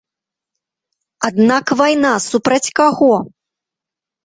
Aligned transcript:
Аднак 1.29 1.65
вайна 1.83 2.13
супраць 2.29 2.73
каго? 2.83 3.13